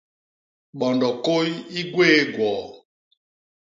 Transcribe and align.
Bondo 0.79 1.09
kôy 1.25 1.47
i 1.79 1.81
gwéé 1.93 2.19
gwoo. 2.33 2.63